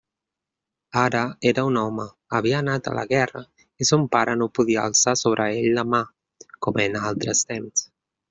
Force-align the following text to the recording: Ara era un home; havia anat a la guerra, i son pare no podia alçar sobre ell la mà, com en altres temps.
Ara 1.01 1.19
era 1.49 1.65
un 1.71 1.75
home; 1.81 2.05
havia 2.37 2.61
anat 2.63 2.89
a 2.91 2.93
la 2.99 3.03
guerra, 3.11 3.43
i 3.85 3.87
son 3.91 4.07
pare 4.15 4.35
no 4.41 4.49
podia 4.59 4.87
alçar 4.91 5.15
sobre 5.23 5.47
ell 5.61 5.71
la 5.81 5.87
mà, 5.95 6.03
com 6.67 6.83
en 6.87 7.01
altres 7.11 7.47
temps. 7.53 7.89